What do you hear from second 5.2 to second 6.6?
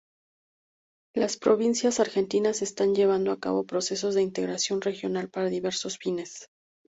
para diversos fines.